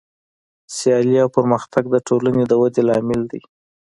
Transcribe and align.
سیالي 0.75 1.17
او 1.23 1.29
پرمختګ 1.37 1.83
د 1.91 1.95
ټولنې 2.07 2.43
د 2.47 2.53
ودې 2.61 2.81
لامل 2.87 3.21
دی. 3.31 3.41